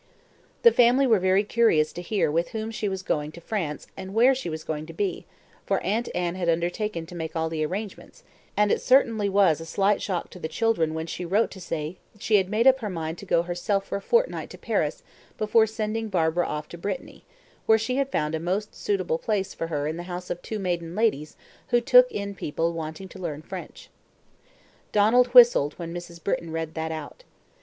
The 0.63 0.71
family 0.71 1.05
were 1.05 1.19
very 1.19 1.43
curious 1.43 1.93
to 1.93 2.01
hear 2.01 2.31
with 2.31 2.49
whom 2.57 2.71
she 2.71 2.89
was 2.89 3.03
going 3.03 3.31
to 3.33 3.39
France 3.39 3.85
and 3.95 4.15
where 4.15 4.33
she 4.33 4.49
was 4.49 4.63
going 4.63 4.87
to 4.87 4.93
be, 4.93 5.27
for 5.63 5.79
Aunt 5.81 6.09
Anne 6.15 6.33
had 6.33 6.49
undertaken 6.49 7.05
to 7.05 7.13
make 7.13 7.35
all 7.35 7.49
the 7.49 7.63
arrangements, 7.63 8.23
and 8.57 8.71
it 8.71 8.81
certainly 8.81 9.29
was 9.29 9.61
a 9.61 9.63
slight 9.67 10.01
shock 10.01 10.31
to 10.31 10.39
the 10.39 10.47
children 10.47 10.95
when 10.95 11.05
she 11.05 11.23
wrote 11.23 11.51
to 11.51 11.61
say 11.61 11.99
she 12.17 12.37
had 12.37 12.49
made 12.49 12.65
up 12.65 12.79
her 12.79 12.89
mind 12.89 13.19
to 13.19 13.27
go 13.27 13.43
herself 13.43 13.85
for 13.85 13.95
a 13.95 14.01
fortnight 14.01 14.49
to 14.49 14.57
Paris 14.57 15.03
before 15.37 15.67
sending 15.67 16.09
Barbara 16.09 16.47
off 16.47 16.67
to 16.69 16.79
Brittany, 16.79 17.23
where 17.67 17.77
she 17.77 17.97
had 17.97 18.09
found 18.09 18.33
a 18.33 18.39
"most 18.39 18.73
suitable 18.73 19.19
place" 19.19 19.53
for 19.53 19.67
her 19.67 19.85
in 19.85 19.97
the 19.97 20.01
house 20.09 20.31
of 20.31 20.41
two 20.41 20.57
maiden 20.57 20.95
ladies 20.95 21.35
who 21.67 21.79
took 21.79 22.11
in 22.11 22.33
people 22.33 22.73
wanting 22.73 23.07
to 23.09 23.19
learn 23.19 23.43
French. 23.43 23.91
Donald 24.91 25.27
whistled 25.35 25.73
when 25.77 25.93
Mrs. 25.93 26.23
Britton 26.23 26.49
read 26.51 26.73
that 26.73 26.91
out. 26.91 27.23